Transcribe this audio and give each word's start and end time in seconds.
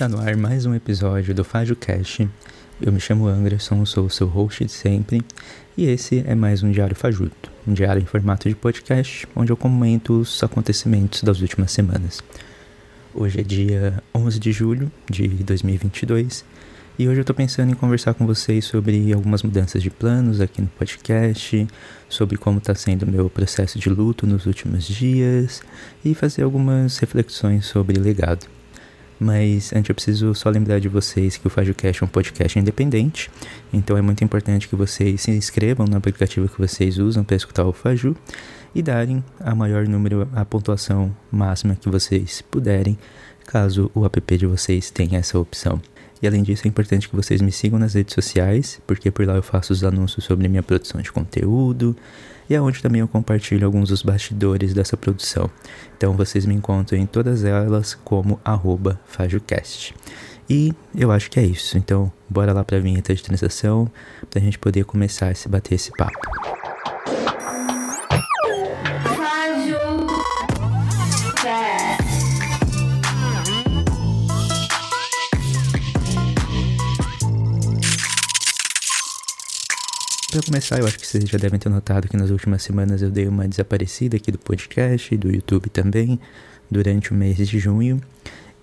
Está 0.00 0.08
no 0.08 0.18
ar 0.18 0.34
mais 0.34 0.64
um 0.64 0.74
episódio 0.74 1.34
do 1.34 1.44
Fágio 1.44 1.76
Cast. 1.76 2.26
Eu 2.80 2.90
me 2.90 2.98
chamo 2.98 3.26
Anderson, 3.26 3.84
sou 3.84 4.06
o 4.06 4.10
seu 4.10 4.26
host 4.26 4.64
de 4.64 4.72
sempre, 4.72 5.20
e 5.76 5.84
esse 5.84 6.24
é 6.26 6.34
mais 6.34 6.62
um 6.62 6.70
Diário 6.70 6.96
Fajuto, 6.96 7.52
um 7.68 7.74
diário 7.74 8.00
em 8.00 8.06
formato 8.06 8.48
de 8.48 8.54
podcast, 8.54 9.28
onde 9.36 9.52
eu 9.52 9.58
comento 9.58 10.18
os 10.18 10.42
acontecimentos 10.42 11.22
das 11.22 11.42
últimas 11.42 11.70
semanas. 11.72 12.22
Hoje 13.14 13.40
é 13.40 13.42
dia 13.42 14.02
11 14.14 14.38
de 14.38 14.52
julho 14.52 14.90
de 15.10 15.28
2022 15.28 16.46
e 16.98 17.06
hoje 17.06 17.20
eu 17.20 17.24
tô 17.26 17.34
pensando 17.34 17.70
em 17.70 17.74
conversar 17.74 18.14
com 18.14 18.26
vocês 18.26 18.64
sobre 18.64 19.12
algumas 19.12 19.42
mudanças 19.42 19.82
de 19.82 19.90
planos 19.90 20.40
aqui 20.40 20.62
no 20.62 20.68
podcast, 20.68 21.68
sobre 22.08 22.38
como 22.38 22.58
tá 22.58 22.74
sendo 22.74 23.02
o 23.02 23.10
meu 23.10 23.28
processo 23.28 23.78
de 23.78 23.90
luto 23.90 24.26
nos 24.26 24.46
últimos 24.46 24.84
dias 24.88 25.60
e 26.02 26.14
fazer 26.14 26.44
algumas 26.44 26.96
reflexões 26.96 27.66
sobre 27.66 27.98
legado. 27.98 28.59
Mas 29.20 29.70
antes 29.74 29.90
eu 29.90 29.94
preciso 29.94 30.34
só 30.34 30.48
lembrar 30.48 30.80
de 30.80 30.88
vocês 30.88 31.36
que 31.36 31.46
o 31.46 31.50
FajoCast 31.50 32.02
é 32.02 32.06
um 32.06 32.08
podcast 32.08 32.58
independente, 32.58 33.30
então 33.70 33.94
é 33.98 34.00
muito 34.00 34.24
importante 34.24 34.66
que 34.66 34.74
vocês 34.74 35.20
se 35.20 35.30
inscrevam 35.30 35.86
no 35.86 35.94
aplicativo 35.94 36.48
que 36.48 36.58
vocês 36.58 36.96
usam 36.96 37.22
para 37.22 37.36
escutar 37.36 37.66
o 37.66 37.72
Faju 37.72 38.16
e 38.74 38.82
darem 38.82 39.22
a 39.38 39.54
maior 39.54 39.86
número, 39.86 40.26
a 40.32 40.42
pontuação 40.46 41.14
máxima 41.30 41.76
que 41.76 41.90
vocês 41.90 42.42
puderem, 42.50 42.96
caso 43.44 43.90
o 43.94 44.06
app 44.06 44.38
de 44.38 44.46
vocês 44.46 44.90
tenha 44.90 45.18
essa 45.18 45.38
opção. 45.38 45.82
E 46.22 46.26
além 46.26 46.42
disso, 46.42 46.66
é 46.66 46.68
importante 46.68 47.08
que 47.08 47.16
vocês 47.16 47.42
me 47.42 47.52
sigam 47.52 47.78
nas 47.78 47.94
redes 47.94 48.14
sociais, 48.14 48.80
porque 48.86 49.10
por 49.10 49.26
lá 49.26 49.34
eu 49.34 49.42
faço 49.42 49.72
os 49.72 49.84
anúncios 49.84 50.24
sobre 50.24 50.48
minha 50.48 50.62
produção 50.62 51.00
de 51.02 51.12
conteúdo 51.12 51.94
e 52.50 52.54
é 52.56 52.60
onde 52.60 52.82
também 52.82 53.00
eu 53.00 53.06
compartilho 53.06 53.64
alguns 53.64 53.90
dos 53.90 54.02
bastidores 54.02 54.74
dessa 54.74 54.96
produção. 54.96 55.48
Então 55.96 56.14
vocês 56.14 56.44
me 56.44 56.52
encontram 56.52 56.98
em 56.98 57.06
todas 57.06 57.44
elas 57.44 57.94
como 57.94 58.40
FajoCast. 59.06 59.94
E 60.48 60.74
eu 60.96 61.12
acho 61.12 61.30
que 61.30 61.38
é 61.38 61.44
isso. 61.44 61.78
Então, 61.78 62.12
bora 62.28 62.52
lá 62.52 62.64
para 62.64 62.78
a 62.78 62.80
vinheta 62.80 63.14
de 63.14 63.22
transação, 63.22 63.88
para 64.28 64.40
a 64.40 64.42
gente 64.42 64.58
poder 64.58 64.84
começar 64.84 65.28
a 65.28 65.34
se 65.34 65.48
bater 65.48 65.76
esse 65.76 65.92
papo. 65.96 66.18
Para 80.30 80.42
começar, 80.42 80.78
eu 80.78 80.86
acho 80.86 80.96
que 80.96 81.04
vocês 81.04 81.24
já 81.24 81.36
devem 81.36 81.58
ter 81.58 81.68
notado 81.68 82.06
que 82.06 82.16
nas 82.16 82.30
últimas 82.30 82.62
semanas 82.62 83.02
eu 83.02 83.10
dei 83.10 83.26
uma 83.26 83.48
desaparecida 83.48 84.16
aqui 84.16 84.30
do 84.30 84.38
podcast, 84.38 85.16
do 85.16 85.28
YouTube 85.28 85.68
também, 85.70 86.20
durante 86.70 87.10
o 87.10 87.16
mês 87.16 87.36
de 87.36 87.58
junho. 87.58 88.00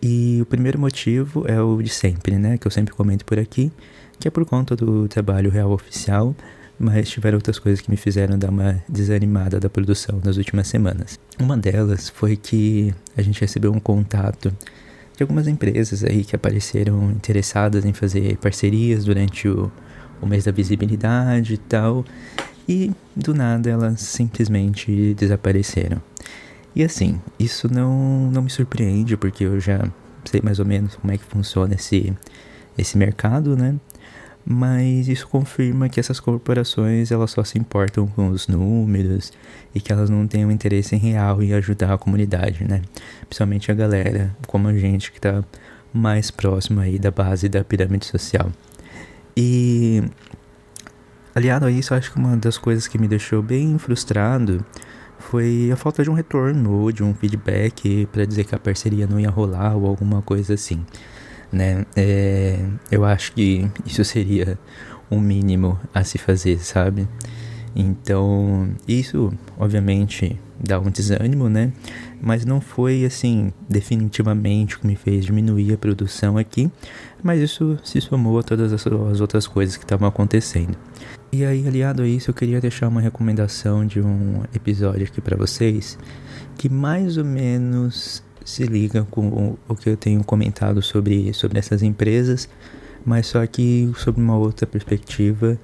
E 0.01 0.39
o 0.41 0.45
primeiro 0.45 0.79
motivo 0.79 1.43
é 1.45 1.61
o 1.61 1.81
de 1.81 1.89
sempre, 1.89 2.37
né? 2.37 2.57
Que 2.57 2.67
eu 2.67 2.71
sempre 2.71 2.93
comento 2.93 3.25
por 3.25 3.37
aqui, 3.37 3.69
que 4.17 4.29
é 4.29 4.31
por 4.31 4.45
conta 4.45 4.77
do 4.77 5.09
trabalho 5.09 5.51
real 5.51 5.69
oficial, 5.73 6.33
mas 6.79 7.09
tiveram 7.09 7.37
outras 7.37 7.59
coisas 7.59 7.81
que 7.81 7.91
me 7.91 7.97
fizeram 7.97 8.39
dar 8.39 8.49
uma 8.49 8.81
desanimada 8.87 9.59
da 9.59 9.69
produção 9.69 10.21
nas 10.23 10.37
últimas 10.37 10.69
semanas. 10.69 11.19
Uma 11.37 11.57
delas 11.57 12.07
foi 12.07 12.37
que 12.37 12.95
a 13.17 13.21
gente 13.21 13.41
recebeu 13.41 13.73
um 13.73 13.79
contato 13.79 14.55
de 15.17 15.21
algumas 15.21 15.49
empresas 15.49 16.01
aí 16.01 16.23
que 16.23 16.33
apareceram 16.33 17.11
interessadas 17.11 17.83
em 17.83 17.91
fazer 17.91 18.37
parcerias 18.37 19.03
durante 19.03 19.49
o 19.49 19.69
o 20.21 20.25
mês 20.25 20.45
da 20.45 20.51
visibilidade 20.51 21.55
e 21.55 21.57
tal. 21.57 22.05
E 22.67 22.91
do 23.15 23.33
nada 23.33 23.69
elas 23.69 24.01
simplesmente 24.01 25.13
desapareceram. 25.13 26.01
E 26.75 26.83
assim, 26.83 27.19
isso 27.39 27.71
não, 27.73 28.29
não 28.29 28.43
me 28.43 28.49
surpreende, 28.49 29.17
porque 29.17 29.45
eu 29.45 29.59
já 29.59 29.89
sei 30.25 30.41
mais 30.43 30.59
ou 30.59 30.65
menos 30.65 30.95
como 30.95 31.11
é 31.11 31.17
que 31.17 31.23
funciona 31.23 31.73
esse, 31.75 32.13
esse 32.77 32.97
mercado, 32.97 33.55
né? 33.55 33.75
Mas 34.45 35.07
isso 35.07 35.27
confirma 35.27 35.89
que 35.89 35.99
essas 35.99 36.19
corporações 36.19 37.11
elas 37.11 37.31
só 37.31 37.43
se 37.43 37.57
importam 37.57 38.07
com 38.07 38.29
os 38.29 38.47
números 38.47 39.33
e 39.75 39.81
que 39.81 39.91
elas 39.91 40.09
não 40.09 40.25
têm 40.25 40.45
um 40.45 40.51
interesse 40.51 40.95
real 40.95 41.43
em 41.43 41.53
ajudar 41.53 41.93
a 41.93 41.97
comunidade, 41.97 42.63
né? 42.63 42.81
Principalmente 43.27 43.71
a 43.71 43.75
galera, 43.75 44.35
como 44.45 44.67
a 44.69 44.77
gente 44.77 45.11
que 45.11 45.17
está 45.17 45.43
mais 45.91 46.31
próximo 46.31 46.79
aí 46.79 46.97
da 46.97 47.11
base 47.11 47.49
da 47.49 47.63
pirâmide 47.63 48.05
social. 48.05 48.51
E 49.39 50.01
aliado 51.35 51.67
a 51.67 51.71
isso, 51.71 51.93
acho 51.93 52.11
que 52.11 52.17
uma 52.17 52.35
das 52.35 52.57
coisas 52.57 52.87
que 52.87 52.97
me 52.97 53.07
deixou 53.07 53.43
bem 53.43 53.77
frustrado 53.77 54.65
foi 55.19 55.69
a 55.71 55.75
falta 55.75 56.01
de 56.01 56.09
um 56.09 56.13
retorno 56.13 56.71
ou 56.71 56.91
de 56.91 57.03
um 57.03 57.13
feedback 57.13 58.07
para 58.11 58.25
dizer 58.25 58.45
que 58.45 58.55
a 58.55 58.59
parceria 58.59 59.05
não 59.05 59.19
ia 59.19 59.29
rolar 59.29 59.75
ou 59.75 59.85
alguma 59.85 60.23
coisa 60.23 60.55
assim, 60.55 60.83
né? 61.51 61.85
É, 61.95 62.59
eu 62.89 63.05
acho 63.05 63.33
que 63.33 63.69
isso 63.85 64.03
seria 64.03 64.57
o 65.07 65.17
um 65.17 65.21
mínimo 65.21 65.79
a 65.93 66.03
se 66.03 66.17
fazer, 66.17 66.57
sabe? 66.57 67.07
Então, 67.75 68.71
isso 68.87 69.31
obviamente 69.59 70.39
dá 70.59 70.79
um 70.79 70.89
desânimo, 70.89 71.49
né? 71.49 71.71
Mas 72.21 72.45
não 72.45 72.59
foi 72.59 73.05
assim 73.05 73.51
definitivamente 73.69 74.79
que 74.79 74.87
me 74.87 74.95
fez 74.95 75.25
diminuir 75.25 75.73
a 75.73 75.77
produção 75.77 76.37
aqui, 76.37 76.71
mas 77.23 77.41
isso 77.41 77.77
se 77.83 78.01
somou 78.01 78.39
a 78.39 78.43
todas 78.43 78.73
as 78.73 79.21
outras 79.21 79.47
coisas 79.47 79.77
que 79.77 79.83
estavam 79.83 80.07
acontecendo. 80.07 80.77
E 81.31 81.43
aí, 81.43 81.67
aliado 81.67 82.03
a 82.03 82.07
isso, 82.07 82.29
eu 82.29 82.33
queria 82.33 82.61
deixar 82.61 82.87
uma 82.87 83.01
recomendação 83.01 83.85
de 83.85 83.99
um 83.99 84.43
episódio 84.55 85.05
aqui 85.05 85.21
para 85.21 85.35
vocês 85.35 85.97
que 86.57 86.69
mais 86.69 87.17
ou 87.17 87.25
menos 87.25 88.23
se 88.43 88.63
liga 88.63 89.05
com 89.11 89.57
o 89.67 89.75
que 89.75 89.89
eu 89.89 89.97
tenho 89.97 90.23
comentado 90.23 90.81
sobre, 90.81 91.33
sobre 91.33 91.59
essas 91.59 91.83
empresas, 91.83 92.49
mas 93.05 93.27
só 93.27 93.45
que 93.45 93.91
sobre 93.97 94.21
uma 94.21 94.37
outra 94.37 94.65
perspectiva 94.65 95.59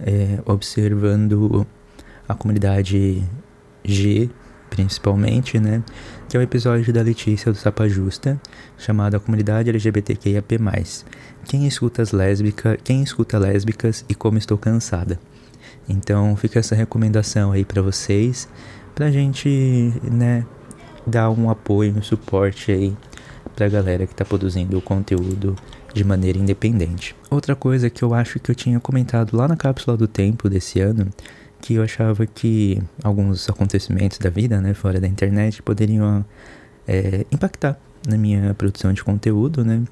é, 0.00 0.40
observando 0.44 1.66
a 2.28 2.34
comunidade 2.34 3.22
G, 3.84 4.30
principalmente, 4.70 5.58
né? 5.58 5.82
Que 6.28 6.36
é 6.36 6.40
o 6.40 6.42
episódio 6.42 6.92
da 6.92 7.02
Letícia 7.02 7.52
do 7.52 7.58
Sapa 7.58 7.88
Justa, 7.88 8.40
chamado 8.78 9.16
A 9.16 9.20
Comunidade 9.20 9.68
LGBTQIAP+. 9.68 10.58
Quem 11.44 11.66
escuta 11.66 12.02
as 12.02 12.12
lésbicas, 12.12 12.78
quem 12.82 13.02
escuta 13.02 13.38
lésbicas 13.38 14.04
e 14.08 14.14
como 14.14 14.38
estou 14.38 14.58
cansada. 14.58 15.18
Então 15.88 16.34
fica 16.36 16.58
essa 16.58 16.74
recomendação 16.74 17.52
aí 17.52 17.64
para 17.64 17.82
vocês, 17.82 18.48
pra 18.94 19.10
gente, 19.10 19.92
né, 20.02 20.44
dar 21.06 21.30
um 21.30 21.50
apoio, 21.50 21.94
um 21.96 22.02
suporte 22.02 22.72
aí 22.72 22.96
pra 23.54 23.68
galera 23.68 24.06
que 24.06 24.14
tá 24.14 24.24
produzindo 24.24 24.76
o 24.78 24.82
conteúdo 24.82 25.54
de 25.92 26.02
maneira 26.02 26.38
independente. 26.38 27.14
Outra 27.30 27.54
coisa 27.54 27.88
que 27.88 28.02
eu 28.02 28.12
acho 28.12 28.40
que 28.40 28.50
eu 28.50 28.54
tinha 28.54 28.80
comentado 28.80 29.36
lá 29.36 29.46
na 29.46 29.56
cápsula 29.56 29.96
do 29.96 30.08
tempo 30.08 30.48
desse 30.48 30.80
ano, 30.80 31.08
que 31.64 31.76
eu 31.76 31.82
achava 31.82 32.26
que 32.26 32.78
alguns 33.02 33.48
acontecimentos 33.48 34.18
da 34.18 34.28
vida, 34.28 34.60
né, 34.60 34.74
fora 34.74 35.00
da 35.00 35.08
internet, 35.08 35.62
poderiam 35.62 36.22
é, 36.86 37.24
impactar 37.32 37.80
na 38.06 38.18
minha 38.18 38.52
produção 38.52 38.92
de 38.92 39.02
conteúdo, 39.02 39.64
né, 39.64 39.82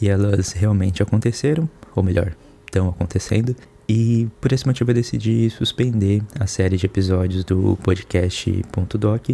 e 0.00 0.08
elas 0.08 0.52
realmente 0.52 1.02
aconteceram, 1.02 1.68
ou 1.96 2.02
melhor, 2.04 2.32
estão 2.64 2.88
acontecendo. 2.88 3.56
E 3.88 4.28
por 4.40 4.52
esse 4.52 4.64
motivo 4.64 4.92
eu 4.92 4.94
decidi 4.94 5.50
suspender 5.50 6.22
a 6.38 6.46
série 6.46 6.76
de 6.76 6.86
episódios 6.86 7.42
do 7.42 7.76
podcast 7.82 8.62
Doc, 8.96 9.30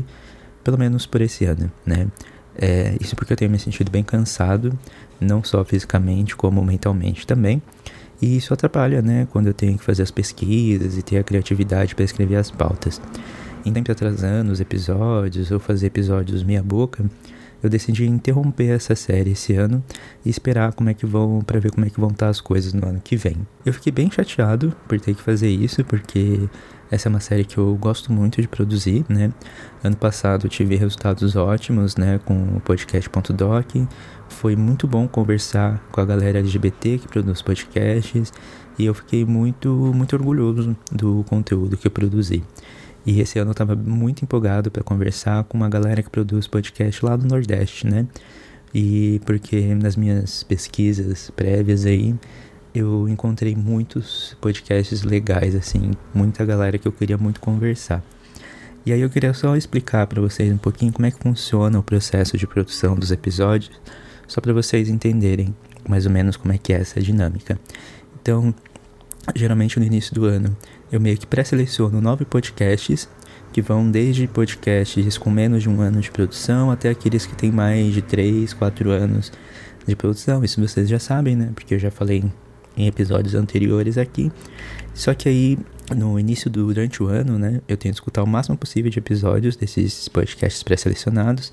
pelo 0.65 0.79
menos 0.79 1.05
por 1.05 1.21
esse 1.21 1.45
ano, 1.45 1.71
né? 1.85 2.09
É, 2.57 2.97
isso 3.03 3.15
porque 3.15 3.35
eu 3.35 3.37
tenho 3.37 3.51
me 3.51 3.59
sentido 3.59 3.91
bem 3.91 4.03
cansado, 4.03 4.79
não 5.21 5.45
só 5.45 5.63
fisicamente 5.63 6.35
como 6.37 6.65
mentalmente 6.65 7.27
também. 7.27 7.61
E 8.23 8.37
isso 8.37 8.55
atrapalha, 8.55 9.03
né, 9.03 9.27
quando 9.33 9.49
eu 9.49 9.55
tenho 9.55 9.77
que 9.77 9.85
fazer 9.85 10.05
as 10.05 10.11
pesquisas 10.13 10.97
e 10.97 11.03
ter 11.03 11.19
a 11.19 11.25
criatividade 11.25 11.93
para 11.93 12.05
escrever 12.05 12.37
as 12.37 12.53
pautas. 12.53 13.01
Em 13.67 13.73
tempo 13.73 13.91
atrasando 13.91 14.53
os 14.53 14.61
episódios 14.61 15.51
ou 15.51 15.59
fazer 15.59 15.89
episódios 15.89 16.45
meia 16.45 16.63
boca, 16.63 17.05
eu 17.61 17.69
decidi 17.69 18.07
interromper 18.07 18.71
essa 18.71 18.95
série 18.95 19.33
esse 19.33 19.55
ano 19.55 19.83
e 20.25 20.31
esperar 20.31 20.73
como 20.73 20.89
é 20.89 20.95
que 20.95 21.05
vão 21.05 21.41
para 21.43 21.59
ver 21.59 21.73
como 21.73 21.85
é 21.85 21.91
que 21.91 22.01
vão 22.01 22.11
estar 22.11 22.29
as 22.29 22.41
coisas 22.41 22.73
no 22.73 22.87
ano 22.87 23.01
que 23.03 23.17
vem. 23.17 23.37
Eu 23.67 23.73
fiquei 23.73 23.91
bem 23.91 24.11
chateado 24.11 24.75
por 24.89 25.01
ter 25.01 25.15
que 25.15 25.23
fazer 25.23 25.49
isso, 25.49 25.85
porque 25.85 26.49
essa 26.93 27.09
é 27.09 27.11
uma 27.11 27.21
série 27.21 27.43
que 27.43 27.57
eu 27.57 27.75
gosto 27.77 28.13
muito 28.13 28.43
de 28.43 28.47
produzir, 28.47 29.03
né? 29.09 29.33
Ano 29.83 29.97
passado 29.97 30.47
tive 30.47 30.77
resultados 30.77 31.35
ótimos, 31.35 31.97
né, 31.97 32.21
com 32.23 32.35
o 32.57 32.61
podcast.doc. 32.61 33.89
Foi 34.29 34.55
muito 34.55 34.87
bom 34.87 35.09
conversar 35.09 35.83
com 35.91 36.03
a 36.03 36.05
galera 36.05 36.41
LGBT 36.41 36.99
que 36.99 37.09
produz 37.09 37.41
podcasts 37.41 38.31
e 38.79 38.85
eu 38.85 38.93
fiquei 38.93 39.25
muito 39.25 39.71
muito 39.95 40.15
orgulhoso 40.15 40.77
do 40.93 41.25
conteúdo 41.25 41.79
que 41.79 41.87
eu 41.87 41.91
produzi. 41.91 42.45
E 43.07 43.21
esse 43.23 43.39
ano 43.39 43.49
eu 43.49 43.53
estava 43.53 43.75
muito 43.75 44.23
empolgado 44.23 44.71
para 44.71 44.85
conversar 44.85 45.45
com 45.45 45.57
uma 45.57 45.71
galera 45.71 46.03
que 46.03 46.11
produz 46.11 46.47
podcast 46.47 47.03
lá 47.07 47.17
do 47.17 47.27
Nordeste, 47.27 47.87
né? 47.87 48.07
E 48.75 49.19
porque 49.25 49.75
nas 49.75 49.97
minhas 49.97 50.43
pesquisas 50.43 51.31
prévias 51.31 51.87
aí, 51.87 52.15
eu 52.75 53.09
encontrei 53.09 53.55
muitos 53.55 54.37
podcasts 54.41 55.03
legais, 55.03 55.55
assim, 55.55 55.93
muita 56.15 56.45
galera 56.45 56.79
que 56.79 56.89
eu 56.89 56.93
queria 56.93 57.19
muito 57.19 57.41
conversar. 57.41 58.03
E 58.85 58.93
aí 58.93 59.01
eu 59.01 59.11
queria 59.11 59.33
só 59.33 59.57
explicar 59.57 60.07
para 60.07 60.21
vocês 60.21 60.53
um 60.53 60.59
pouquinho 60.59 60.93
como 60.93 61.07
é 61.07 61.11
que 61.11 61.19
funciona 61.19 61.79
o 61.79 61.83
processo 61.83 62.37
de 62.37 62.47
produção 62.47 62.95
dos 62.97 63.11
episódios, 63.11 63.81
só 64.27 64.41
para 64.41 64.53
vocês 64.53 64.89
entenderem 64.89 65.55
mais 65.89 66.07
ou 66.07 66.13
menos 66.13 66.37
como 66.37 66.53
é 66.53 66.59
que 66.59 66.73
é 66.73 66.77
essa 66.81 67.01
dinâmica. 67.01 67.59
Então, 68.21 68.55
geralmente 69.37 69.79
no 69.79 69.85
início 69.85 70.15
do 70.15 70.25
ano, 70.25 70.57
eu 70.91 71.01
meio 71.01 71.17
que 71.17 71.27
pré-seleciono 71.27 72.01
nove 72.01 72.25
podcasts 72.25 73.09
que 73.53 73.61
vão 73.61 73.91
desde 73.91 74.27
podcasts 74.27 75.19
com 75.19 75.31
menos 75.31 75.63
de 75.63 75.69
um 75.69 75.81
ano 75.81 76.01
de 76.01 76.11
produção 76.11 76.71
até 76.71 76.89
aqueles 76.89 77.27
que 77.27 77.37
têm 77.37 77.53
mais 77.53 77.93
de 77.93 78.01
três, 78.01 78.53
quatro 78.55 78.91
anos 78.91 79.31
de 79.87 79.95
produção. 79.95 80.43
Isso 80.43 80.61
vocês 80.61 80.89
já 80.89 80.99
sabem, 80.99 81.37
né? 81.37 81.51
Porque 81.55 81.75
eu 81.75 81.79
já 81.79 81.91
falei 81.91 82.19
em 82.19 82.33
episódios 82.77 83.35
anteriores 83.35 83.99
aqui. 83.99 84.31
Só 84.95 85.15
que 85.15 85.29
aí, 85.29 85.59
no 85.95 86.19
início 86.19 86.51
do, 86.51 86.67
durante 86.67 87.03
o 87.03 87.07
ano, 87.07 87.39
né, 87.39 87.61
eu 87.67 87.77
tenho 87.77 87.93
que 87.93 87.97
escutar 87.97 88.23
o 88.23 88.27
máximo 88.27 88.57
possível 88.57 88.91
de 88.91 88.99
episódios 88.99 89.57
desses 89.57 90.09
podcasts 90.09 90.63
pré-selecionados 90.63 91.51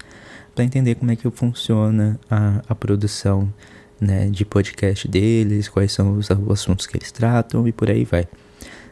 para 0.53 0.63
entender 0.63 0.95
como 0.95 1.11
é 1.11 1.15
que 1.15 1.29
funciona 1.31 2.19
a, 2.29 2.61
a 2.67 2.75
produção 2.75 3.51
né, 3.99 4.29
de 4.29 4.45
podcast 4.45 5.07
deles, 5.07 5.67
quais 5.67 5.91
são 5.91 6.17
os 6.17 6.29
assuntos 6.51 6.85
que 6.85 6.97
eles 6.97 7.11
tratam 7.11 7.67
e 7.67 7.71
por 7.71 7.89
aí 7.89 8.03
vai. 8.03 8.27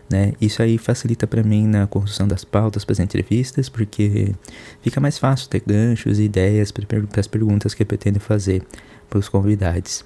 Né? 0.09 0.33
Isso 0.39 0.61
aí 0.61 0.77
facilita 0.77 1.27
para 1.27 1.43
mim 1.43 1.67
na 1.67 1.85
construção 1.85 2.27
das 2.27 2.45
pautas 2.45 2.85
para 2.85 2.93
as 2.93 2.99
entrevistas, 2.99 3.67
porque 3.67 4.33
fica 4.81 5.01
mais 5.01 5.17
fácil 5.17 5.49
ter 5.49 5.61
ganchos 5.65 6.19
e 6.19 6.23
ideias 6.23 6.71
para 6.71 6.85
as 7.17 7.27
perguntas 7.27 7.73
que 7.73 7.83
eu 7.83 7.87
pretendo 7.87 8.19
fazer 8.19 8.63
para 9.09 9.19
os 9.19 9.29
convidados. 9.29 10.05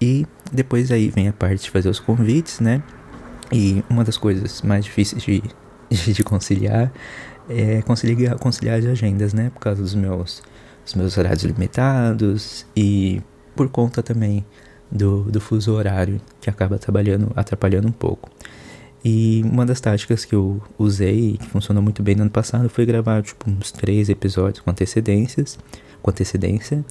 E 0.00 0.26
depois 0.52 0.90
aí 0.90 1.08
vem 1.08 1.28
a 1.28 1.32
parte 1.32 1.64
de 1.64 1.70
fazer 1.70 1.88
os 1.88 2.00
convites, 2.00 2.60
né? 2.60 2.82
E 3.52 3.84
uma 3.88 4.02
das 4.04 4.16
coisas 4.16 4.62
mais 4.62 4.84
difíceis 4.84 5.22
de, 5.24 5.42
de 6.12 6.24
conciliar 6.24 6.92
é 7.48 7.82
conciliar, 7.82 8.38
conciliar 8.38 8.78
as 8.78 8.86
agendas, 8.86 9.32
né? 9.32 9.50
Por 9.50 9.60
causa 9.60 9.82
dos 9.82 9.94
meus, 9.94 10.42
dos 10.84 10.94
meus 10.94 11.16
horários 11.16 11.42
limitados 11.44 12.66
e 12.76 13.22
por 13.54 13.68
conta 13.68 14.02
também 14.02 14.44
do, 14.90 15.22
do 15.24 15.40
fuso 15.40 15.72
horário 15.72 16.20
que 16.40 16.50
acaba 16.50 16.78
trabalhando, 16.78 17.32
atrapalhando 17.34 17.88
um 17.88 17.92
pouco. 17.92 18.30
E 19.04 19.42
uma 19.44 19.66
das 19.66 19.80
táticas 19.80 20.24
que 20.24 20.34
eu 20.34 20.62
usei 20.78 21.36
que 21.36 21.46
funcionou 21.48 21.82
muito 21.82 22.02
bem 22.02 22.14
no 22.14 22.22
ano 22.22 22.30
passado 22.30 22.68
foi 22.68 22.86
gravar 22.86 23.22
tipo 23.22 23.50
uns 23.50 23.72
três 23.72 24.08
episódios 24.08 24.60
com 24.60 24.70
antecedências, 24.70 25.58
com 26.00 26.10
antecedência, 26.10 26.84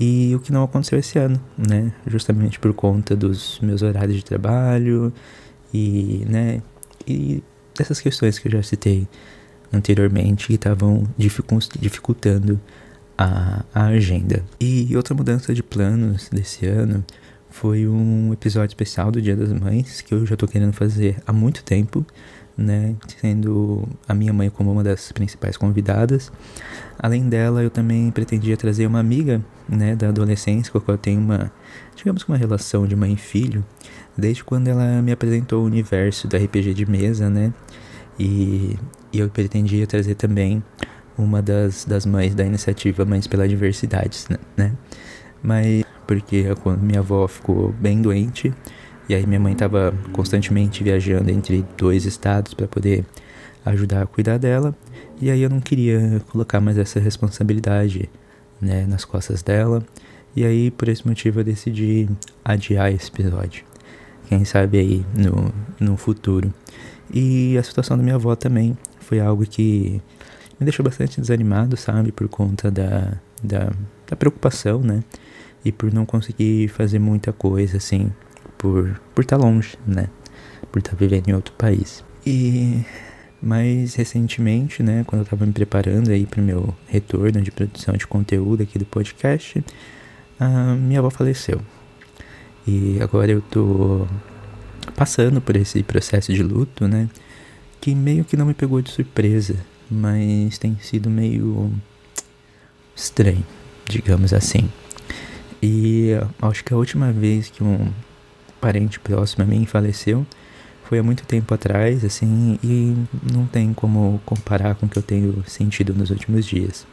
e 0.00 0.34
o 0.34 0.38
que 0.38 0.52
não 0.52 0.62
aconteceu 0.62 0.98
esse 0.98 1.18
ano, 1.18 1.40
né? 1.56 1.92
Justamente 2.06 2.58
por 2.58 2.72
conta 2.72 3.16
dos 3.16 3.58
meus 3.60 3.82
horários 3.82 4.16
de 4.16 4.24
trabalho 4.24 5.12
e, 5.74 6.24
né, 6.28 6.62
e 7.06 7.42
dessas 7.76 8.00
questões 8.00 8.38
que 8.38 8.48
eu 8.48 8.52
já 8.52 8.62
citei 8.62 9.08
anteriormente 9.72 10.46
que 10.46 10.54
estavam 10.54 11.04
dificultando 11.16 12.60
a, 13.16 13.64
a 13.74 13.86
agenda. 13.86 14.44
E 14.60 14.96
outra 14.96 15.14
mudança 15.14 15.52
de 15.52 15.62
planos 15.62 16.28
desse 16.28 16.66
ano 16.66 17.04
foi 17.50 17.88
um 17.88 18.32
episódio 18.32 18.68
especial 18.68 19.10
do 19.10 19.20
Dia 19.20 19.34
das 19.34 19.52
Mães 19.52 20.00
que 20.00 20.14
eu 20.14 20.24
já 20.24 20.36
tô 20.36 20.46
querendo 20.46 20.72
fazer 20.72 21.16
há 21.26 21.32
muito 21.32 21.64
tempo, 21.64 22.06
né? 22.58 22.96
Sendo 23.20 23.88
a 24.08 24.12
minha 24.12 24.32
mãe 24.32 24.50
como 24.50 24.72
uma 24.72 24.82
das 24.82 25.12
principais 25.12 25.56
convidadas. 25.56 26.32
Além 26.98 27.28
dela, 27.28 27.62
eu 27.62 27.70
também 27.70 28.10
pretendia 28.10 28.56
trazer 28.56 28.84
uma 28.86 28.98
amiga, 28.98 29.40
né, 29.68 29.94
da 29.94 30.08
adolescência, 30.08 30.72
com 30.72 30.78
a 30.78 30.80
qual 30.80 30.94
eu 30.94 30.98
tenho 30.98 31.20
uma, 31.20 31.52
digamos 31.94 32.24
que 32.24 32.30
uma 32.30 32.36
relação 32.36 32.84
de 32.84 32.96
mãe 32.96 33.12
e 33.12 33.16
filho, 33.16 33.64
desde 34.16 34.42
quando 34.42 34.66
ela 34.66 35.00
me 35.00 35.12
apresentou 35.12 35.62
o 35.62 35.66
universo 35.66 36.26
do 36.26 36.36
RPG 36.36 36.74
de 36.74 36.90
mesa, 36.90 37.30
né? 37.30 37.52
E, 38.18 38.76
e 39.12 39.20
eu 39.20 39.28
pretendia 39.30 39.86
trazer 39.86 40.16
também 40.16 40.60
uma 41.16 41.40
das, 41.40 41.84
das 41.84 42.04
mães 42.04 42.34
da 42.34 42.44
iniciativa 42.44 43.04
Mães 43.04 43.28
pela 43.28 43.46
Diversidade, 43.46 44.24
né? 44.56 44.72
Mas 45.40 45.84
porque 46.08 46.46
minha 46.80 47.00
avó 47.00 47.28
ficou 47.28 47.72
bem 47.72 48.02
doente 48.02 48.52
e 49.08 49.14
aí 49.14 49.26
minha 49.26 49.40
mãe 49.40 49.52
estava 49.52 49.94
constantemente 50.12 50.84
viajando 50.84 51.30
entre 51.30 51.64
dois 51.76 52.04
estados 52.04 52.52
para 52.52 52.68
poder 52.68 53.04
ajudar 53.64 54.02
a 54.02 54.06
cuidar 54.06 54.38
dela. 54.38 54.76
E 55.20 55.30
aí 55.30 55.42
eu 55.42 55.50
não 55.50 55.60
queria 55.60 56.20
colocar 56.30 56.60
mais 56.60 56.76
essa 56.76 57.00
responsabilidade 57.00 58.08
né, 58.60 58.86
nas 58.86 59.04
costas 59.04 59.42
dela. 59.42 59.82
E 60.36 60.44
aí 60.44 60.70
por 60.70 60.88
esse 60.88 61.06
motivo 61.06 61.40
eu 61.40 61.44
decidi 61.44 62.08
adiar 62.44 62.92
esse 62.92 63.08
episódio. 63.08 63.64
Quem 64.28 64.44
sabe 64.44 64.78
aí 64.78 65.06
no, 65.16 65.52
no 65.80 65.96
futuro. 65.96 66.52
E 67.12 67.56
a 67.56 67.62
situação 67.62 67.96
da 67.96 68.02
minha 68.02 68.16
avó 68.16 68.36
também 68.36 68.76
foi 69.00 69.20
algo 69.20 69.46
que 69.46 70.02
me 70.60 70.64
deixou 70.64 70.84
bastante 70.84 71.20
desanimado 71.20 71.76
sabe 71.76 72.12
por 72.12 72.28
conta 72.28 72.70
da, 72.70 73.14
da, 73.42 73.72
da 74.06 74.16
preocupação 74.16 74.80
né 74.80 75.02
e 75.64 75.72
por 75.72 75.92
não 75.92 76.04
conseguir 76.04 76.68
fazer 76.68 76.98
muita 76.98 77.32
coisa 77.32 77.78
assim, 77.78 78.12
por 78.58 79.00
por 79.14 79.22
estar 79.22 79.38
tá 79.38 79.44
longe, 79.44 79.78
né? 79.86 80.08
Por 80.70 80.80
estar 80.80 80.92
tá 80.92 80.96
vivendo 80.98 81.28
em 81.28 81.32
outro 81.32 81.54
país. 81.54 82.04
E 82.26 82.84
mais 83.40 83.94
recentemente, 83.94 84.82
né, 84.82 85.04
quando 85.06 85.20
eu 85.20 85.24
estava 85.24 85.46
me 85.46 85.52
preparando 85.52 86.10
aí 86.10 86.26
para 86.26 86.40
o 86.40 86.44
meu 86.44 86.74
retorno 86.86 87.40
de 87.40 87.50
produção 87.50 87.94
de 87.94 88.06
conteúdo 88.06 88.62
aqui 88.62 88.78
do 88.78 88.84
podcast, 88.84 89.64
a 90.38 90.74
minha 90.74 90.98
avó 90.98 91.10
faleceu. 91.10 91.60
E 92.66 92.98
agora 93.00 93.30
eu 93.30 93.40
tô 93.40 94.06
passando 94.96 95.40
por 95.40 95.56
esse 95.56 95.82
processo 95.82 96.32
de 96.32 96.42
luto, 96.42 96.88
né, 96.88 97.08
que 97.80 97.94
meio 97.94 98.24
que 98.24 98.36
não 98.36 98.46
me 98.46 98.54
pegou 98.54 98.82
de 98.82 98.90
surpresa, 98.90 99.56
mas 99.90 100.58
tem 100.58 100.76
sido 100.80 101.08
meio 101.08 101.72
estranho, 102.94 103.46
digamos 103.88 104.32
assim. 104.32 104.68
E 105.62 106.10
acho 106.42 106.64
que 106.64 106.74
a 106.74 106.76
última 106.76 107.12
vez 107.12 107.48
que 107.48 107.62
um 107.62 107.88
parente 108.60 108.98
próximo 109.00 109.44
a 109.44 109.46
mim 109.46 109.64
faleceu 109.66 110.26
foi 110.88 110.98
há 110.98 111.02
muito 111.02 111.24
tempo 111.26 111.52
atrás, 111.52 112.02
assim, 112.02 112.58
e 112.64 112.96
não 113.30 113.46
tem 113.46 113.74
como 113.74 114.18
comparar 114.24 114.74
com 114.74 114.86
o 114.86 114.88
que 114.88 114.96
eu 114.96 115.02
tenho 115.02 115.44
sentido 115.46 115.92
nos 115.92 116.08
últimos 116.08 116.46
dias, 116.46 116.86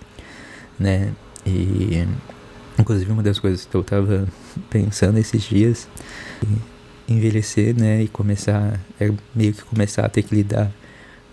né? 0.77 1.13
E 1.45 2.05
inclusive 2.77 3.09
uma 3.09 3.23
das 3.23 3.39
coisas 3.39 3.63
que 3.63 3.73
eu 3.73 3.83
tava 3.85 4.27
pensando 4.69 5.17
esses 5.17 5.43
dias, 5.43 5.87
envelhecer, 7.07 7.73
né, 7.73 8.03
e 8.03 8.09
começar 8.09 8.81
é 8.99 9.09
meio 9.33 9.53
que 9.53 9.63
começar 9.63 10.05
a 10.05 10.09
ter 10.09 10.23
que 10.23 10.35
lidar 10.35 10.69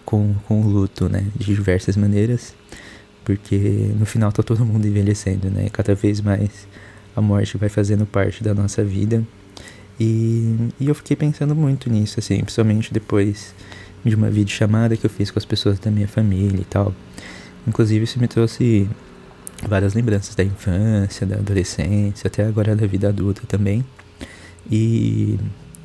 com, 0.05 0.35
com 0.47 0.61
o 0.61 0.69
luto, 0.69 1.09
né, 1.09 1.27
de 1.35 1.47
diversas 1.47 1.97
maneiras, 1.97 2.55
porque 3.25 3.57
no 3.99 4.07
final 4.07 4.31
tá 4.31 4.43
todo 4.43 4.65
mundo 4.65 4.87
envelhecendo, 4.87 5.51
né? 5.51 5.69
Cada 5.73 5.97
vez 5.97 6.21
mais 6.21 6.69
a 7.17 7.21
morte 7.21 7.57
vai 7.57 7.69
fazendo 7.69 8.07
parte 8.07 8.43
da 8.43 8.55
nossa 8.55 8.85
vida. 8.85 9.25
E, 10.03 10.57
e 10.81 10.89
eu 10.89 10.97
fiquei 10.97 11.15
pensando 11.15 11.55
muito 11.55 11.89
nisso, 11.89 12.19
assim, 12.19 12.41
principalmente 12.41 12.93
depois 12.93 13.55
de 14.05 14.17
uma 14.17 14.29
videochamada 14.29 14.97
que 14.97 15.07
eu 15.07 15.11
fiz 15.11 15.31
com 15.31 15.39
as 15.39 15.45
pessoas 15.45 15.79
da 15.79 15.93
minha 15.93 16.09
família 16.09 16.61
e 16.61 16.65
tal. 16.65 16.93
Inclusive, 17.69 18.03
isso 18.03 18.19
me 18.19 18.27
trouxe 18.27 18.91
várias 19.69 19.95
lembranças 19.95 20.35
da 20.35 20.43
infância, 20.43 21.25
da 21.25 21.37
adolescência, 21.37 22.27
até 22.27 22.45
agora 22.45 22.75
da 22.75 22.85
vida 22.85 23.11
adulta 23.11 23.43
também. 23.47 23.85
E 24.69 25.39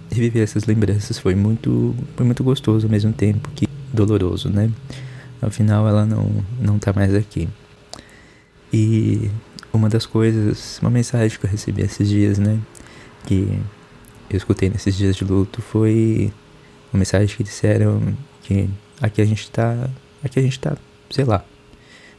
reviver 0.09 0.41
essas 0.41 0.65
lembranças 0.65 1.19
foi 1.19 1.35
muito, 1.35 1.93
foi 2.15 2.25
muito 2.25 2.43
gostoso 2.43 2.87
ao 2.87 2.91
mesmo 2.91 3.13
tempo 3.13 3.47
que 3.53 3.67
doloroso, 3.93 4.49
né? 4.49 4.71
Afinal, 5.39 5.87
ela 5.87 6.07
não, 6.07 6.43
não 6.59 6.79
tá 6.79 6.91
mais 6.91 7.13
aqui. 7.13 7.47
E 8.73 9.29
uma 9.71 9.89
das 9.89 10.07
coisas, 10.07 10.79
uma 10.81 10.89
mensagem 10.89 11.37
que 11.37 11.45
eu 11.45 11.51
recebi 11.51 11.83
esses 11.83 12.09
dias, 12.09 12.39
né? 12.39 12.59
Que 13.27 13.61
eu 14.29 14.37
escutei 14.37 14.69
nesses 14.69 14.95
dias 14.95 15.15
de 15.15 15.23
luto 15.23 15.61
foi 15.61 16.31
uma 16.93 16.99
mensagem 16.99 17.35
que 17.35 17.43
disseram 17.43 18.15
que 18.43 18.69
aqui 19.01 19.21
a 19.21 19.25
gente 19.25 19.49
tá. 19.51 19.89
Aqui 20.23 20.39
a 20.39 20.41
gente 20.41 20.59
tá, 20.59 20.75
sei 21.09 21.25
lá, 21.25 21.45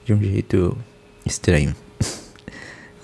de 0.05 0.13
um 0.15 0.23
jeito 0.23 0.77
estranho. 1.27 1.75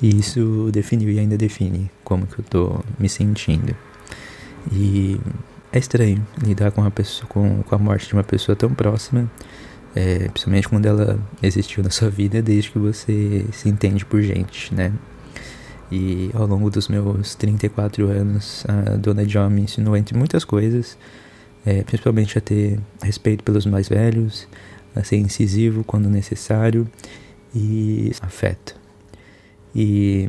e 0.00 0.18
isso 0.18 0.70
definiu 0.73 1.11
e 1.11 1.18
ainda 1.18 1.37
define 1.37 1.90
como 2.02 2.26
que 2.26 2.38
eu 2.38 2.44
tô 2.44 2.80
me 2.99 3.08
sentindo. 3.08 3.76
E 4.73 5.20
é 5.73 5.78
estranho 5.78 6.26
lidar 6.42 6.70
com, 6.70 6.88
pessoa, 6.90 7.28
com, 7.28 7.62
com 7.62 7.75
a 7.75 7.78
morte 7.78 8.06
de 8.06 8.14
uma 8.14 8.25
pessoa 8.25 8.54
tão 8.54 8.73
próxima 8.73 9.30
é, 9.94 10.28
principalmente 10.28 10.68
quando 10.68 10.87
ela 10.87 11.18
existiu 11.42 11.82
na 11.82 11.90
sua 11.90 12.11
vida 12.11 12.42
desde 12.42 12.70
que 12.70 12.78
você 12.78 13.44
se 13.52 13.68
entende 13.68 14.04
por 14.04 14.20
gente, 14.20 14.75
né? 14.75 14.92
E 15.90 16.30
ao 16.34 16.46
longo 16.46 16.70
dos 16.70 16.88
meus 16.88 17.34
34 17.34 18.08
anos, 18.08 18.64
a 18.68 18.96
Dona 18.96 19.24
John 19.24 19.50
me 19.50 19.62
ensinou, 19.62 19.96
entre 19.96 20.16
muitas 20.16 20.44
coisas, 20.44 20.96
é, 21.64 21.82
principalmente 21.82 22.36
a 22.38 22.40
ter 22.40 22.80
respeito 23.02 23.44
pelos 23.44 23.66
mais 23.66 23.88
velhos, 23.88 24.48
a 24.94 25.02
ser 25.02 25.16
incisivo 25.16 25.84
quando 25.84 26.08
necessário 26.08 26.88
e 27.54 28.12
afeto. 28.20 28.74
E 29.74 30.28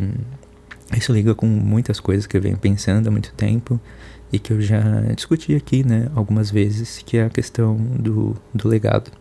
isso 0.95 1.11
liga 1.13 1.33
com 1.33 1.45
muitas 1.45 1.99
coisas 1.99 2.25
que 2.25 2.37
eu 2.37 2.41
venho 2.41 2.57
pensando 2.57 3.07
há 3.07 3.11
muito 3.11 3.33
tempo 3.33 3.79
e 4.31 4.39
que 4.39 4.51
eu 4.51 4.61
já 4.61 4.81
discuti 5.15 5.55
aqui, 5.55 5.85
né, 5.85 6.09
algumas 6.15 6.51
vezes, 6.51 7.01
que 7.05 7.17
é 7.17 7.25
a 7.25 7.29
questão 7.29 7.75
do, 7.75 8.35
do 8.53 8.67
legado. 8.67 9.11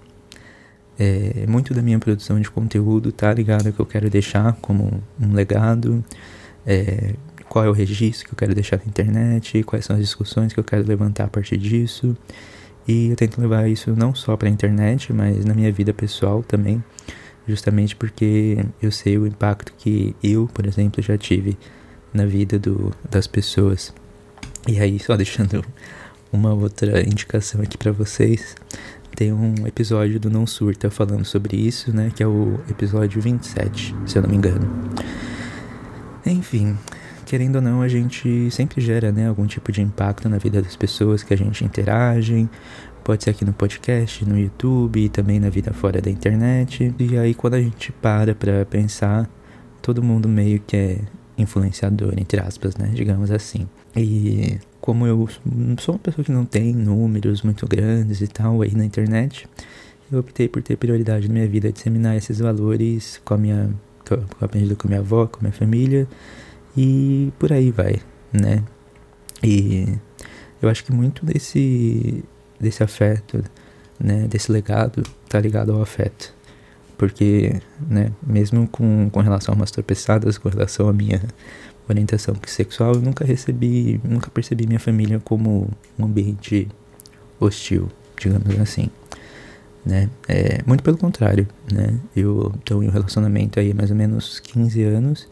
É, 0.99 1.45
muito 1.49 1.75
da 1.75 1.83
minha 1.83 1.99
produção 1.99 2.41
de 2.41 2.51
conteúdo 2.51 3.11
tá 3.11 3.33
ligado 3.33 3.67
ao 3.67 3.73
que 3.73 3.81
eu 3.81 3.87
quero 3.87 4.09
deixar 4.09 4.53
como 4.61 5.03
um 5.21 5.33
legado, 5.33 6.05
é, 6.65 7.15
qual 7.49 7.65
é 7.65 7.69
o 7.69 7.73
registro 7.73 8.27
que 8.27 8.35
eu 8.35 8.37
quero 8.37 8.55
deixar 8.55 8.79
na 8.79 8.85
internet, 8.85 9.63
quais 9.65 9.85
são 9.85 9.97
as 9.97 10.03
discussões 10.03 10.53
que 10.53 10.61
eu 10.61 10.65
quero 10.65 10.87
levantar 10.87 11.25
a 11.25 11.29
partir 11.29 11.57
disso. 11.57 12.17
E 12.87 13.09
eu 13.09 13.17
tento 13.17 13.41
levar 13.41 13.69
isso 13.69 13.95
não 13.97 14.15
só 14.15 14.37
para 14.37 14.49
a 14.49 14.51
internet, 14.51 15.13
mas 15.13 15.45
na 15.45 15.55
minha 15.55 15.73
vida 15.73 15.93
pessoal 15.93 16.43
também, 16.43 16.83
justamente 17.47 17.97
porque 17.97 18.59
eu 18.81 18.93
sei 18.93 19.19
o 19.19 19.27
impacto 19.27 19.73
que 19.79 20.15
eu, 20.23 20.49
por 20.53 20.67
exemplo, 20.67 21.03
já 21.03 21.17
tive 21.17 21.57
na 22.13 22.27
vida 22.27 22.59
do, 22.59 22.93
das 23.11 23.27
pessoas. 23.27 23.93
E 24.69 24.79
aí, 24.79 24.99
só 24.99 25.17
deixando 25.17 25.65
uma 26.33 26.53
outra 26.53 27.01
indicação 27.03 27.61
aqui 27.63 27.79
para 27.79 27.93
vocês, 27.93 28.57
tem 29.15 29.33
um 29.33 29.67
episódio 29.67 30.19
do 30.19 30.29
Não 30.29 30.47
Surta 30.47 30.91
falando 30.91 31.25
sobre 31.25 31.57
isso, 31.57 31.95
né, 31.95 32.11
que 32.15 32.23
é 32.23 32.27
o 32.27 32.59
episódio 32.69 33.21
27, 33.21 33.95
se 34.07 34.19
eu 34.19 34.23
não 34.23 34.29
me 34.29 34.37
engano. 34.37 34.69
Enfim, 36.27 36.77
querendo 37.25 37.57
ou 37.57 37.63
não, 37.63 37.83
a 37.83 37.89
gente 37.89 38.51
sempre 38.51 38.81
gera, 38.81 39.13
né, 39.13 39.29
algum 39.29 39.47
tipo 39.47 39.71
de 39.71 39.81
impacto 39.81 40.29
na 40.29 40.39
vida 40.39 40.61
das 40.61 40.75
pessoas 40.75 41.23
que 41.23 41.33
a 41.33 41.37
gente 41.37 41.65
interage, 41.65 42.49
pode 43.05 43.25
ser 43.25 43.31
aqui 43.31 43.45
no 43.45 43.53
podcast, 43.53 44.25
no 44.25 44.39
YouTube 44.39 45.09
também 45.11 45.39
na 45.39 45.51
vida 45.51 45.73
fora 45.73 46.01
da 46.01 46.11
internet. 46.11 46.95
E 46.99 47.19
aí 47.19 47.35
quando 47.35 47.55
a 47.55 47.61
gente 47.61 47.93
para 47.93 48.35
para 48.35 48.65
pensar, 48.65 49.29
todo 49.83 50.03
mundo 50.03 50.29
meio 50.29 50.61
que 50.61 50.77
é 50.77 50.99
influenciador, 51.37 52.15
entre 52.17 52.41
aspas, 52.41 52.77
né, 52.77 52.91
digamos 52.95 53.31
assim. 53.31 53.69
E 53.95 54.59
como 54.85 55.07
eu 55.07 55.27
sou 55.79 55.95
uma 55.95 55.99
pessoa 55.99 56.23
que 56.23 56.31
não 56.31 56.45
tem 56.45 56.75
números 56.75 57.41
muito 57.41 57.67
grandes 57.67 58.21
e 58.21 58.29
tal 58.29 58.61
aí 58.61 58.75
na 58.75 58.85
internet, 58.85 59.49
eu 60.13 60.19
optei 60.19 60.47
por 60.47 60.63
ter 60.63 60.77
prioridade 60.77 61.27
na 61.27 61.33
minha 61.33 61.49
vida 61.49 61.73
disseminar 61.73 62.15
esses 62.19 62.39
valores 62.39 63.19
com 63.25 63.33
a 63.33 63.39
minha 63.39 63.71
com 64.07 64.15
a, 64.15 64.19
com 64.19 64.45
a 64.45 64.89
minha 64.89 65.01
avó, 65.01 65.27
com 65.27 65.39
a 65.39 65.41
minha 65.41 65.53
família 65.55 66.07
e 66.77 67.33
por 67.39 67.51
aí 67.51 67.71
vai, 67.71 68.03
né? 68.31 68.63
E 69.43 69.89
eu 70.61 70.69
acho 70.69 70.85
que 70.85 70.93
muito 70.93 71.25
desse, 71.25 72.23
desse 72.61 72.83
afeto, 72.83 73.43
né, 73.99 74.29
desse 74.29 74.53
legado, 74.53 75.03
tá 75.31 75.41
ligado 75.41 75.73
ao 75.73 75.81
afeto. 75.81 76.35
Porque, 76.99 77.59
né, 77.89 78.13
mesmo 78.23 78.69
com, 78.69 79.09
com 79.09 79.21
relação 79.21 79.55
a 79.55 79.57
umas 79.57 79.71
tropeçadas, 79.71 80.37
com 80.37 80.51
relação 80.51 80.91
à 80.91 80.93
minha 80.93 81.23
orientação 81.89 82.35
sexual, 82.47 82.95
eu 82.95 83.01
nunca 83.01 83.25
recebi, 83.25 84.01
nunca 84.05 84.31
percebi 84.31 84.67
minha 84.67 84.81
família 84.81 85.21
como 85.21 85.69
um 85.99 86.05
ambiente 86.05 86.69
hostil, 87.39 87.89
digamos 88.19 88.59
assim. 88.61 88.91
Né? 89.85 90.09
É, 90.27 90.63
muito 90.67 90.83
pelo 90.83 90.97
contrário, 90.97 91.47
né? 91.71 91.99
Eu 92.17 92.55
estou 92.59 92.83
em 92.83 92.89
um 92.89 92.91
relacionamento 92.91 93.61
aí 93.61 93.71
há 93.71 93.75
mais 93.75 93.91
ou 93.91 93.97
menos 93.97 94.41
15 94.41 94.83
anos 94.83 95.29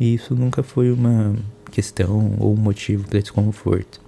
e 0.00 0.14
isso 0.14 0.34
nunca 0.34 0.62
foi 0.62 0.90
uma 0.90 1.36
questão 1.70 2.34
ou 2.38 2.56
motivo 2.56 3.06
para 3.06 3.20
desconforto. 3.20 4.00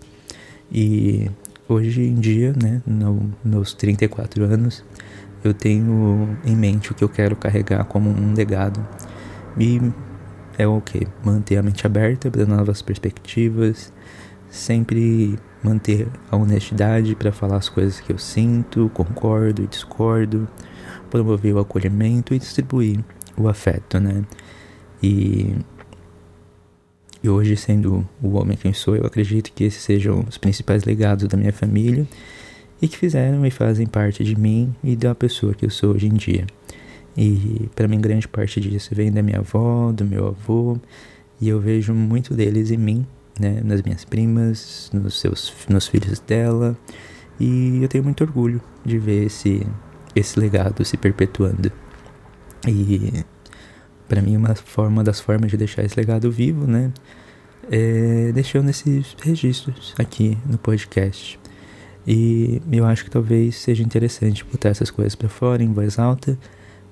E 0.72 1.30
hoje 1.68 2.02
em 2.02 2.14
dia, 2.14 2.54
né, 2.60 2.82
no, 2.86 3.30
meus 3.44 3.74
34 3.74 4.44
anos, 4.44 4.82
eu 5.42 5.52
tenho 5.52 6.36
em 6.44 6.56
mente 6.56 6.90
o 6.90 6.94
que 6.94 7.04
eu 7.04 7.08
quero 7.08 7.36
carregar 7.36 7.84
como 7.84 8.08
um 8.08 8.32
legado. 8.32 8.84
E 9.58 9.80
é 10.58 10.66
o 10.66 10.80
que? 10.80 11.06
Manter 11.25 11.58
a 11.58 11.62
mente 11.62 11.87
aberta 11.87 12.30
para 12.30 12.46
novas 12.46 12.82
perspectivas, 12.82 13.92
sempre 14.49 15.38
manter 15.62 16.06
a 16.30 16.37
honestidade 16.37 17.14
para 17.14 17.32
falar 17.32 17.56
as 17.56 17.68
coisas 17.68 18.00
que 18.00 18.12
eu 18.12 18.18
sinto, 18.18 18.90
concordo 18.94 19.62
e 19.62 19.66
discordo, 19.66 20.49
promover 21.11 21.54
o 21.54 21.58
acolhimento 21.58 22.34
e 22.34 22.38
distribuir 22.38 23.00
o 23.37 23.49
afeto, 23.49 23.99
né? 23.99 24.25
E 25.02 25.54
e 27.25 27.28
hoje, 27.30 27.56
sendo 27.56 28.06
o 28.23 28.34
homem 28.34 28.54
quem 28.54 28.75
sou, 28.75 28.94
eu 28.94 29.06
acredito 29.06 29.50
que 29.50 29.64
esses 29.64 29.82
sejam 29.82 30.26
os 30.28 30.37
principais 30.37 30.84
legados 30.84 31.26
da 31.26 31.38
minha 31.38 31.54
família 31.54 32.06
e 32.82 32.87
que 32.87 32.99
fizeram 32.99 33.46
e 33.46 33.50
fazem 33.50 33.87
parte 33.87 34.23
de 34.23 34.38
mim 34.38 34.75
e 34.84 34.94
da 34.94 35.14
pessoa 35.14 35.54
que 35.54 35.64
eu 35.64 35.70
sou 35.70 35.94
hoje 35.94 36.06
em 36.06 36.12
dia. 36.12 36.46
E 37.16 37.68
para 37.75 37.87
mim, 37.87 38.00
grande 38.00 38.26
parte 38.26 38.61
disso 38.61 38.94
vem 38.94 39.12
da 39.12 39.23
minha 39.23 39.38
avó, 39.38 39.92
do 39.92 40.04
meu 40.04 40.28
avô, 40.28 40.76
e 41.40 41.49
eu 41.49 41.61
vejo 41.61 41.94
muito 41.94 42.35
deles 42.35 42.71
em 42.71 42.76
mim, 42.76 43.06
né, 43.38 43.61
nas 43.64 43.83
minhas 43.83 44.04
primas, 44.04 44.90
nos 44.92 45.21
seus 45.21 45.52
nos 45.68 45.87
filhos 45.87 46.21
dela, 46.21 46.76
e 47.38 47.83
eu 47.83 47.88
tenho 47.88 48.04
muito 48.04 48.23
orgulho 48.23 48.61
de 48.85 48.99
ver 48.99 49.26
esse 49.26 49.66
esse 50.14 50.38
legado 50.38 50.85
se 50.85 50.97
perpetuando. 50.97 51.71
E 52.66 53.25
para 54.09 54.23
mim 54.23 54.37
uma 54.37 54.54
forma 54.54 55.02
das 55.02 55.21
formas 55.21 55.50
de 55.50 55.56
deixar 55.56 55.85
esse 55.85 55.99
legado 55.99 56.30
vivo, 56.30 56.66
né, 56.66 56.92
é 57.71 58.33
deixando 58.33 58.71
esses 58.71 59.16
registros 59.23 59.94
aqui 59.99 60.37
no 60.47 60.59
podcast. 60.59 61.38
E 62.06 62.61
eu 62.71 62.85
acho 62.85 63.04
que 63.04 63.11
talvez 63.11 63.56
seja 63.56 63.83
interessante 63.83 64.44
botar 64.44 64.68
essas 64.68 64.90
coisas 64.90 65.14
para 65.14 65.28
fora 65.28 65.62
em 65.62 65.73
voz 65.73 65.99
alta 65.99 66.38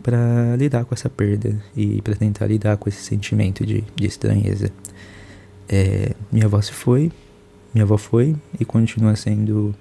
para 0.03 0.57
lidar 0.57 0.85
com 0.85 0.95
essa 0.95 1.09
perda 1.09 1.57
e 1.77 2.03
para 2.03 2.15
tentar 2.15 2.47
lidar 2.47 2.77
com 2.77 2.89
esse 2.89 3.03
sentimento 3.03 3.65
de, 3.65 3.85
de 3.95 4.07
estranheza. 4.07 4.71
É, 5.69 6.15
minha 6.31 6.47
avó 6.47 6.61
se 6.61 6.73
foi, 6.73 7.11
minha 7.73 7.85
avó 7.85 7.97
foi 7.97 8.35
e 8.59 8.65
continua 8.65 9.17
sendo 9.17 9.75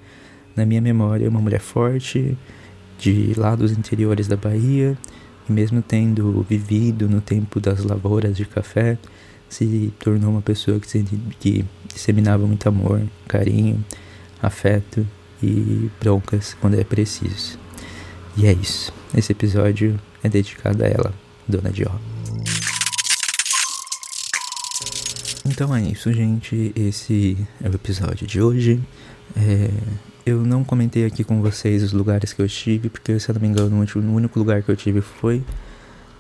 na 0.56 0.66
minha 0.66 0.82
memória 0.82 1.28
uma 1.28 1.42
mulher 1.42 1.60
forte 1.60 2.38
de 2.98 3.34
lá 3.36 3.56
dos 3.56 3.72
interiores 3.72 4.28
da 4.28 4.38
Bahia 4.38 4.98
e 5.50 5.52
mesmo 5.52 5.82
tendo 5.82 6.46
vivido 6.48 7.10
no 7.10 7.20
tempo 7.20 7.60
das 7.60 7.84
lavouras 7.84 8.38
de 8.38 8.46
café, 8.46 8.98
se 9.50 9.92
tornou 10.00 10.32
uma 10.32 10.42
pessoa 10.42 10.80
que, 10.80 10.88
se, 10.88 11.04
que 11.40 11.66
disseminava 11.94 12.46
muito 12.46 12.68
amor, 12.70 13.02
carinho, 13.28 13.84
afeto 14.42 15.06
e 15.44 15.90
broncas 16.00 16.56
quando 16.62 16.80
é 16.80 16.84
preciso. 16.84 17.60
E 18.38 18.46
é 18.46 18.54
isso. 18.54 18.94
Esse 19.14 19.34
episódio 19.34 20.00
é 20.24 20.30
dedicado 20.30 20.84
a 20.84 20.88
ela, 20.88 21.14
Dona 21.48 21.70
Dió. 21.70 21.92
Então 25.46 25.76
é 25.76 25.82
isso, 25.82 26.12
gente. 26.14 26.72
Esse 26.76 27.38
é 27.64 27.68
o 27.68 27.74
episódio 27.74 28.28
de 28.28 28.42
hoje. 28.42 28.82
É, 29.36 29.70
eu 30.26 30.42
não 30.46 30.64
comentei 30.64 31.06
aqui 31.06 31.24
com 31.24 31.42
vocês 31.42 31.82
os 31.82 31.94
lugares 31.94 32.32
que 32.32 32.42
eu 32.42 32.46
estive, 32.46 32.90
porque 32.90 33.20
se 33.20 33.30
eu 33.30 33.34
não 33.34 33.42
me 33.42 33.48
engano, 33.48 33.76
o 33.76 34.00
único 34.00 34.38
lugar 34.38 34.62
que 34.62 34.70
eu 34.70 34.76
tive 34.76 35.02
foi 35.02 35.44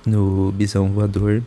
no 0.06 0.52
Bisão 0.52 0.92
Voador, 0.92 1.44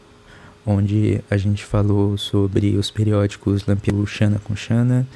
onde 0.65 1.21
a 1.29 1.37
gente 1.37 1.65
falou 1.65 2.17
sobre 2.17 2.77
os 2.77 2.91
periódicos 2.91 3.67
Lampião 3.67 4.07
Xana 4.07 4.41
com 4.43 4.55
Xana. 4.55 5.07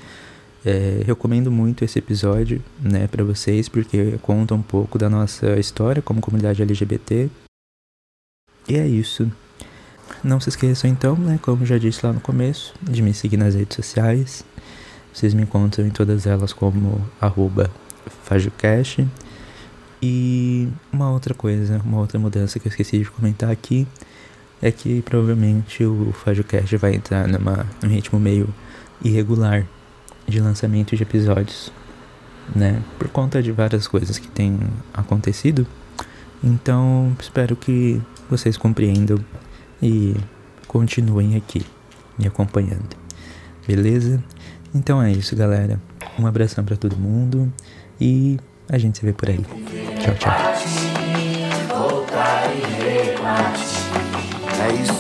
É, 0.65 1.03
recomendo 1.07 1.51
muito 1.51 1.85
esse 1.85 1.99
episódio, 1.99 2.63
né, 2.81 3.07
para 3.07 3.23
vocês, 3.23 3.69
porque 3.69 4.19
conta 4.23 4.55
um 4.55 4.63
pouco 4.63 4.99
da 4.99 5.09
nossa 5.09 5.59
história 5.59 6.03
como 6.03 6.21
comunidade 6.21 6.63
LGBT. 6.63 7.31
E 8.69 8.77
é 8.77 8.87
isso. 8.87 9.31
Não 10.23 10.41
se 10.41 10.49
esqueçam 10.49 10.91
então, 10.91 11.17
né, 11.17 11.39
como 11.41 11.65
já 11.65 11.79
disse 11.79 12.05
lá 12.05 12.13
no 12.13 12.21
começo, 12.21 12.75
de 12.83 13.03
me 13.03 13.15
seguir 13.15 13.37
nas 13.37 13.55
redes 13.55 13.77
sociais. 13.77 14.45
Vocês 15.13 15.33
me 15.33 15.43
encontram 15.43 15.87
em 15.87 15.91
todas 15.91 16.27
elas 16.27 16.53
como 16.53 17.01
arroba 17.21 17.71
FajoCast. 18.25 19.07
E 20.03 20.69
uma 20.93 21.11
outra 21.11 21.35
coisa, 21.35 21.81
uma 21.85 21.99
outra 21.99 22.19
mudança 22.19 22.59
que 22.59 22.69
eu 22.69 22.71
esqueci 22.71 22.99
de 22.99 23.11
comentar 23.11 23.51
aqui 23.51 23.87
é 24.61 24.71
que 24.71 25.03
provavelmente 25.03 25.85
o 25.85 26.13
FajoCast 26.13 26.77
vai 26.77 26.95
entrar 26.95 27.27
numa, 27.29 27.67
num 27.83 27.89
ritmo 27.89 28.19
meio 28.19 28.53
irregular 29.03 29.67
de 30.29 30.41
lançamento 30.41 30.95
de 30.95 31.03
episódios, 31.03 31.73
né? 32.55 32.83
Por 32.99 33.09
conta 33.09 33.43
de 33.43 33.51
várias 33.51 33.89
coisas 33.89 34.19
que 34.19 34.29
têm 34.29 34.59
acontecido. 34.93 35.67
Então, 36.45 37.17
espero 37.19 37.57
que 37.57 38.01
vocês 38.29 38.57
compreendam 38.57 39.19
e 39.83 40.15
continuem 40.67 41.37
aqui 41.37 41.65
me 42.19 42.27
acompanhando. 42.27 42.97
Beleza? 43.67 44.23
Então 44.75 45.03
é 45.03 45.11
isso, 45.11 45.35
galera. 45.35 45.81
Um 46.19 46.27
abração 46.27 46.65
para 46.65 46.77
todo 46.77 46.97
mundo 46.97 47.53
e 48.01 48.39
a 48.69 48.77
gente 48.77 48.99
se 48.99 49.05
vê 49.05 49.13
por 49.13 49.29
aí. 49.29 49.45
Tchau, 50.01 50.15
tchau. 50.15 50.33
É 54.61 54.73
isso. 54.83 54.93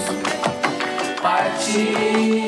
Partir, 1.20 2.47